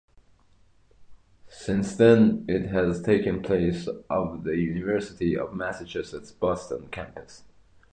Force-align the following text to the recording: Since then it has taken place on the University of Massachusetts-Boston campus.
Since 1.51 1.95
then 1.95 2.45
it 2.47 2.69
has 2.69 3.03
taken 3.03 3.43
place 3.43 3.87
on 4.09 4.41
the 4.41 4.55
University 4.57 5.37
of 5.37 5.53
Massachusetts-Boston 5.53 6.87
campus. 6.87 7.43